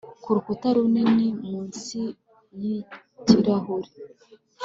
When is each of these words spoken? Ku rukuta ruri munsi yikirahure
Ku 0.23 0.29
rukuta 0.35 0.67
ruri 0.75 1.01
munsi 1.49 1.99
yikirahure 2.61 3.89